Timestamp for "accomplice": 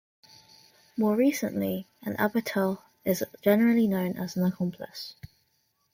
4.45-5.13